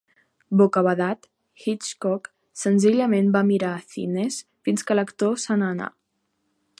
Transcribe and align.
Bocabadat, 0.59 1.27
Hitchcock 1.65 2.31
senzillament 2.61 3.29
va 3.37 3.45
mirar 3.53 3.73
a 3.75 3.85
Thinnes 3.93 4.39
fins 4.69 4.89
que 4.89 5.01
l'actor 5.01 5.39
se 5.45 5.63
n'anà. 5.63 5.95